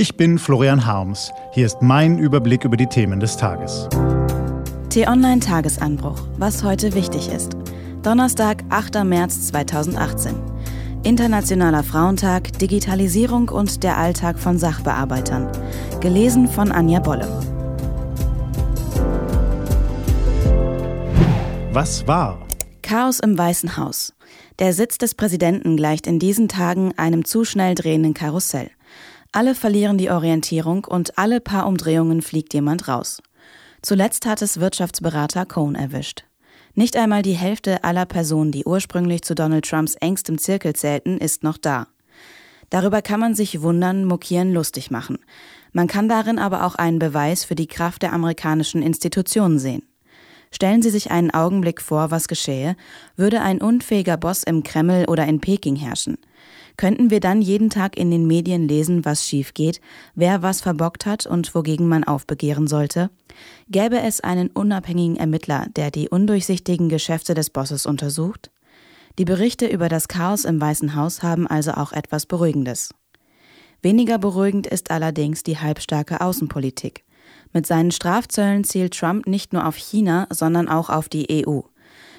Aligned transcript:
Ich 0.00 0.16
bin 0.16 0.38
Florian 0.38 0.86
Harms. 0.86 1.32
Hier 1.50 1.66
ist 1.66 1.82
mein 1.82 2.20
Überblick 2.20 2.64
über 2.64 2.76
die 2.76 2.86
Themen 2.86 3.18
des 3.18 3.36
Tages. 3.36 3.88
T-Online 4.90 5.40
Tagesanbruch. 5.40 6.22
Was 6.36 6.62
heute 6.62 6.94
wichtig 6.94 7.28
ist. 7.32 7.56
Donnerstag, 8.04 8.62
8. 8.68 9.02
März 9.02 9.48
2018. 9.48 10.36
Internationaler 11.02 11.82
Frauentag, 11.82 12.56
Digitalisierung 12.60 13.48
und 13.48 13.82
der 13.82 13.96
Alltag 13.96 14.38
von 14.38 14.56
Sachbearbeitern. 14.56 15.50
Gelesen 15.98 16.46
von 16.46 16.70
Anja 16.70 17.00
Bolle. 17.00 17.26
Was 21.72 22.06
war? 22.06 22.46
Chaos 22.82 23.18
im 23.18 23.36
Weißen 23.36 23.76
Haus. 23.76 24.14
Der 24.60 24.72
Sitz 24.74 24.98
des 24.98 25.16
Präsidenten 25.16 25.76
gleicht 25.76 26.06
in 26.06 26.20
diesen 26.20 26.46
Tagen 26.46 26.96
einem 26.96 27.24
zu 27.24 27.44
schnell 27.44 27.74
drehenden 27.74 28.14
Karussell. 28.14 28.70
Alle 29.32 29.54
verlieren 29.54 29.98
die 29.98 30.10
Orientierung 30.10 30.84
und 30.84 31.18
alle 31.18 31.40
paar 31.40 31.66
Umdrehungen 31.66 32.22
fliegt 32.22 32.54
jemand 32.54 32.88
raus. 32.88 33.22
Zuletzt 33.82 34.26
hat 34.26 34.42
es 34.42 34.58
Wirtschaftsberater 34.58 35.46
Cohn 35.46 35.74
erwischt. 35.74 36.24
Nicht 36.74 36.96
einmal 36.96 37.22
die 37.22 37.34
Hälfte 37.34 37.84
aller 37.84 38.06
Personen, 38.06 38.52
die 38.52 38.64
ursprünglich 38.64 39.22
zu 39.22 39.34
Donald 39.34 39.68
Trumps 39.68 39.94
engstem 39.96 40.38
Zirkel 40.38 40.74
zählten, 40.74 41.18
ist 41.18 41.42
noch 41.42 41.58
da. 41.58 41.88
Darüber 42.70 43.02
kann 43.02 43.20
man 43.20 43.34
sich 43.34 43.62
wundern, 43.62 44.04
mokieren, 44.04 44.52
lustig 44.52 44.90
machen. 44.90 45.18
Man 45.72 45.86
kann 45.86 46.08
darin 46.08 46.38
aber 46.38 46.64
auch 46.64 46.74
einen 46.74 46.98
Beweis 46.98 47.44
für 47.44 47.54
die 47.54 47.66
Kraft 47.66 48.02
der 48.02 48.12
amerikanischen 48.12 48.82
Institutionen 48.82 49.58
sehen. 49.58 49.82
Stellen 50.50 50.80
Sie 50.82 50.90
sich 50.90 51.10
einen 51.10 51.30
Augenblick 51.30 51.82
vor, 51.82 52.10
was 52.10 52.28
geschähe, 52.28 52.76
würde 53.16 53.42
ein 53.42 53.60
unfähiger 53.60 54.16
Boss 54.16 54.42
im 54.42 54.62
Kreml 54.62 55.04
oder 55.06 55.26
in 55.26 55.40
Peking 55.40 55.76
herrschen. 55.76 56.16
Könnten 56.78 57.10
wir 57.10 57.18
dann 57.18 57.42
jeden 57.42 57.70
Tag 57.70 57.96
in 57.96 58.12
den 58.12 58.28
Medien 58.28 58.68
lesen, 58.68 59.04
was 59.04 59.26
schief 59.26 59.52
geht, 59.52 59.80
wer 60.14 60.42
was 60.42 60.60
verbockt 60.60 61.06
hat 61.06 61.26
und 61.26 61.52
wogegen 61.52 61.88
man 61.88 62.04
aufbegehren 62.04 62.68
sollte? 62.68 63.10
Gäbe 63.68 64.00
es 64.00 64.20
einen 64.20 64.48
unabhängigen 64.48 65.16
Ermittler, 65.16 65.66
der 65.74 65.90
die 65.90 66.08
undurchsichtigen 66.08 66.88
Geschäfte 66.88 67.34
des 67.34 67.50
Bosses 67.50 67.84
untersucht? 67.84 68.52
Die 69.18 69.24
Berichte 69.24 69.66
über 69.66 69.88
das 69.88 70.06
Chaos 70.06 70.44
im 70.44 70.60
Weißen 70.60 70.94
Haus 70.94 71.24
haben 71.24 71.48
also 71.48 71.72
auch 71.72 71.90
etwas 71.90 72.26
Beruhigendes. 72.26 72.94
Weniger 73.82 74.18
beruhigend 74.18 74.68
ist 74.68 74.92
allerdings 74.92 75.42
die 75.42 75.58
halbstarke 75.58 76.20
Außenpolitik. 76.20 77.04
Mit 77.52 77.66
seinen 77.66 77.90
Strafzöllen 77.90 78.62
zielt 78.62 78.96
Trump 78.96 79.26
nicht 79.26 79.52
nur 79.52 79.66
auf 79.66 79.74
China, 79.74 80.28
sondern 80.30 80.68
auch 80.68 80.90
auf 80.90 81.08
die 81.08 81.44
EU. 81.44 81.62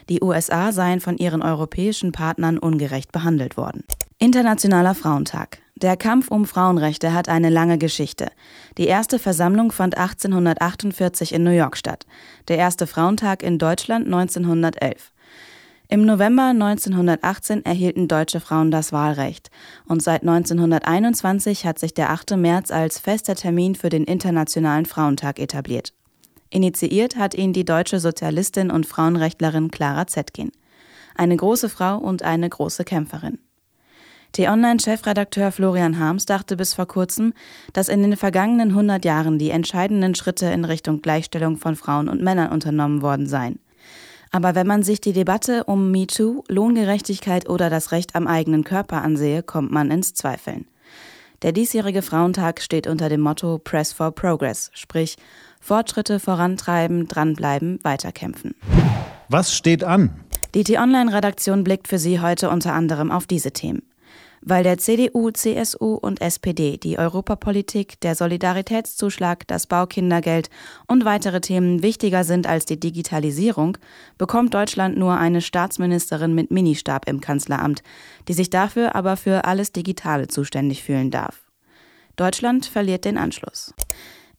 Die 0.10 0.22
USA 0.22 0.74
seien 0.74 1.00
von 1.00 1.16
ihren 1.18 1.42
europäischen 1.42 2.12
Partnern 2.12 2.58
ungerecht 2.58 3.14
behandelt 3.14 3.56
worden. 3.56 3.86
Internationaler 4.22 4.96
Frauentag. 4.96 5.60
Der 5.78 5.96
Kampf 5.96 6.30
um 6.30 6.44
Frauenrechte 6.44 7.14
hat 7.14 7.30
eine 7.30 7.50
lange 7.50 7.78
Geschichte. 7.78 8.28
Die 8.78 8.86
erste 8.86 9.18
Versammlung 9.18 9.72
fand 9.72 9.98
1848 9.98 11.34
in 11.34 11.44
New 11.46 11.52
York 11.52 11.78
statt, 11.78 12.06
der 12.50 12.58
erste 12.58 12.86
Frauentag 12.86 13.44
in 13.44 13.58
Deutschland 13.58 14.08
1911. 14.08 15.14
Im 15.88 16.06
November 16.06 16.48
1918 16.48 17.64
erhielten 17.64 18.10
deutsche 18.10 18.42
Frauen 18.42 18.72
das 18.72 18.92
Wahlrecht 18.92 19.52
und 19.88 20.04
seit 20.04 20.24
1921 20.24 21.66
hat 21.66 21.80
sich 21.80 21.94
der 21.94 22.10
8. 22.10 22.36
März 22.36 22.72
als 22.72 23.00
fester 23.00 23.36
Termin 23.36 23.74
für 23.74 23.88
den 23.88 24.04
Internationalen 24.04 24.86
Frauentag 24.86 25.40
etabliert. 25.40 25.94
Initiiert 26.50 27.16
hat 27.16 27.36
ihn 27.36 27.54
die 27.54 27.64
deutsche 27.64 28.02
Sozialistin 28.02 28.70
und 28.70 28.86
Frauenrechtlerin 28.86 29.72
Clara 29.72 30.08
Zetkin. 30.08 30.52
Eine 31.16 31.38
große 31.38 31.70
Frau 31.70 31.98
und 31.98 32.24
eine 32.24 32.50
große 32.50 32.84
Kämpferin. 32.84 33.40
T-Online-Chefredakteur 34.34 35.52
Florian 35.52 36.00
Harms 36.00 36.26
dachte 36.26 36.56
bis 36.56 36.76
vor 36.76 36.86
kurzem, 36.86 37.34
dass 37.74 37.90
in 37.90 38.04
den 38.04 38.16
vergangenen 38.16 38.70
100 38.70 39.04
Jahren 39.04 39.40
die 39.40 39.50
entscheidenden 39.50 40.14
Schritte 40.14 40.46
in 40.48 40.66
Richtung 40.66 41.02
Gleichstellung 41.02 41.58
von 41.58 41.76
Frauen 41.76 42.08
und 42.08 42.22
Männern 42.22 42.52
unternommen 42.52 43.02
worden 43.02 43.28
seien. 43.28 43.60
Aber 44.32 44.54
wenn 44.54 44.68
man 44.68 44.84
sich 44.84 45.02
die 45.02 45.14
Debatte 45.14 45.64
um 45.64 45.90
MeToo, 45.90 46.44
Lohngerechtigkeit 46.48 47.50
oder 47.50 47.72
das 47.72 47.92
Recht 47.92 48.16
am 48.16 48.28
eigenen 48.28 48.64
Körper 48.64 49.02
ansehe, 49.02 49.42
kommt 49.42 49.72
man 49.72 49.90
ins 49.90 50.14
Zweifeln. 50.14 50.68
Der 51.42 51.52
diesjährige 51.52 52.04
Frauentag 52.04 52.62
steht 52.62 52.86
unter 52.86 53.10
dem 53.10 53.22
Motto 53.22 53.58
Press 53.58 53.94
for 53.94 54.12
Progress, 54.12 54.70
sprich 54.74 55.16
Fortschritte 55.60 56.20
vorantreiben, 56.20 57.08
dranbleiben, 57.08 57.80
weiterkämpfen. 57.82 58.54
Was 59.30 59.56
steht 59.56 59.84
an? 59.84 60.12
Die 60.54 60.64
T-Online-Redaktion 60.64 61.64
blickt 61.64 61.88
für 61.88 61.98
Sie 61.98 62.20
heute 62.20 62.50
unter 62.50 62.74
anderem 62.74 63.12
auf 63.12 63.26
diese 63.26 63.52
Themen 63.52 63.89
weil 64.42 64.64
der 64.64 64.78
CDU, 64.78 65.32
CSU 65.32 65.96
und 65.96 66.22
SPD 66.22 66.78
die 66.78 66.98
Europapolitik, 66.98 68.00
der 68.02 68.16
Solidaritätszuschlag, 68.16 69.48
das 69.48 69.68
Baukindergeld 69.68 70.50
und 70.88 71.06
weitere 71.06 71.42
Themen 71.42 71.84
wichtiger 71.84 72.24
sind 72.24 72.48
als 72.48 72.66
die 72.66 72.80
Digitalisierung, 72.80 73.78
bekommt 74.18 74.54
Deutschland 74.54 74.98
nur 74.98 75.18
eine 75.18 75.42
Staatsministerin 75.42 76.34
mit 76.34 76.52
Ministab 76.52 77.08
im 77.08 77.22
Kanzleramt, 77.22 77.84
die 78.28 78.34
sich 78.34 78.50
dafür 78.50 78.96
aber 78.96 79.18
für 79.18 79.46
alles 79.46 79.72
Digitale 79.72 80.28
zuständig 80.28 80.84
fühlen 80.84 81.12
darf. 81.12 81.42
Deutschland 82.16 82.66
verliert 82.66 83.06
den 83.06 83.18
Anschluss. 83.18 83.74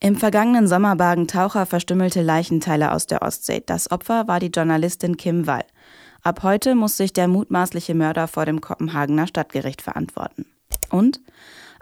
Im 0.03 0.17
vergangenen 0.17 0.67
Sommer 0.67 0.97
bargen 0.97 1.29
Taucher 1.29 1.67
verstümmelte 1.67 2.23
Leichenteile 2.23 2.93
aus 2.93 3.07
der 3.07 3.21
Ostsee. 3.21 3.63
Das 3.65 3.91
Opfer 3.91 4.27
war 4.29 4.41
die 4.41 4.47
Journalistin 4.47 5.19
Kim 5.19 5.47
Wall. 5.47 5.65
Ab 6.23 6.43
heute 6.43 6.75
muss 6.75 6.97
sich 6.97 7.13
der 7.13 7.29
mutmaßliche 7.29 7.95
Mörder 7.95 8.29
vor 8.29 8.45
dem 8.45 8.61
Kopenhagener 8.61 9.27
Stadtgericht 9.27 9.81
verantworten. 9.81 10.45
Und 10.91 11.21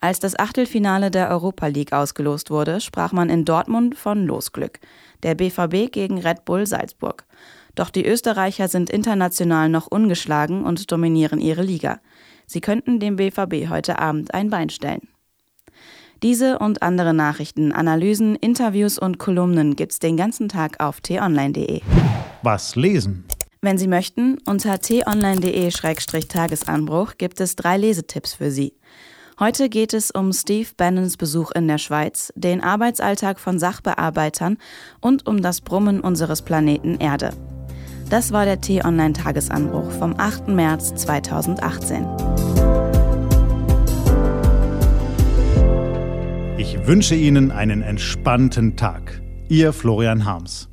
als 0.01 0.21
das 0.21 0.39
Achtelfinale 0.39 1.11
der 1.11 1.29
Europa 1.29 1.67
League 1.67 1.93
ausgelost 1.93 2.51
wurde, 2.51 2.81
sprach 2.81 3.13
man 3.13 3.31
in 3.31 3.45
Dortmund 3.45 3.97
von 3.97 4.27
Losglück. 4.27 4.79
Der 5.25 5.35
BVB 5.35 5.91
gegen 5.91 6.21
Red 6.21 6.45
Bull 6.45 6.67
Salzburg. 6.67 7.25
Doch 7.75 7.91
die 7.91 8.07
Österreicher 8.07 8.69
sind 8.69 8.91
international 8.91 9.69
noch 9.69 9.89
ungeschlagen 9.89 10.65
und 10.65 10.91
dominieren 10.93 11.41
ihre 11.41 11.63
Liga. 11.63 12.01
Sie 12.47 12.61
könnten 12.61 13.01
dem 13.01 13.17
BVB 13.17 13.69
heute 13.69 13.99
Abend 13.99 14.35
ein 14.35 14.51
Bein 14.51 14.71
stellen. 14.71 15.09
Diese 16.23 16.59
und 16.59 16.83
andere 16.83 17.15
Nachrichten, 17.15 17.73
Analysen, 17.73 18.35
Interviews 18.37 18.99
und 18.99 19.19
Kolumnen 19.19 19.77
gibt's 19.77 19.99
den 19.99 20.17
ganzen 20.17 20.49
Tag 20.49 20.81
auf 20.81 21.01
t-online.de. 21.01 21.81
Was 22.43 22.75
lesen? 22.75 23.28
Wenn 23.61 23.77
Sie 23.77 23.89
möchten, 23.89 24.39
unter 24.47 24.79
t-online.de-tagesanbruch 24.79 27.15
gibt 27.19 27.41
es 27.41 27.57
drei 27.57 27.77
Lesetipps 27.77 28.35
für 28.35 28.53
Sie. 28.53 28.75
Heute 29.41 29.69
geht 29.69 29.95
es 29.95 30.13
um 30.13 30.33
Steve 30.33 30.69
Bannons 30.77 31.17
Besuch 31.17 31.51
in 31.51 31.67
der 31.67 31.79
Schweiz, 31.79 32.33
den 32.37 32.63
Arbeitsalltag 32.63 33.41
von 33.41 33.59
Sachbearbeitern 33.59 34.59
und 35.01 35.27
um 35.27 35.43
das 35.43 35.61
Brummen 35.61 35.99
unseres 36.01 36.43
Planeten 36.43 37.01
Erde. 37.01 37.31
Das 38.09 38.31
war 38.31 38.45
der 38.45 38.61
T-Online-Tagesanbruch 38.61 39.91
vom 39.91 40.15
8. 40.17 40.47
März 40.49 40.95
2018. 40.95 42.07
Ich 46.59 46.87
wünsche 46.87 47.17
Ihnen 47.17 47.51
einen 47.51 47.83
entspannten 47.83 48.77
Tag. 48.77 49.21
Ihr 49.49 49.73
Florian 49.73 50.25
Harms. 50.25 50.69